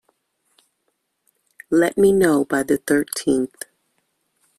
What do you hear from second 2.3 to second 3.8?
by the thirteenth.